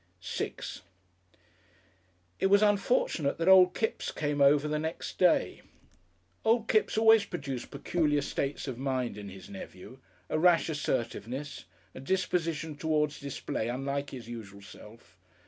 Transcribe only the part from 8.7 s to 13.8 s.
mind in his nephew, a rash assertiveness, a disposition towards display